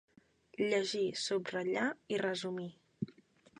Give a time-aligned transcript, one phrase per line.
[0.69, 1.85] Llegir, subratllar
[2.17, 2.69] i resumir.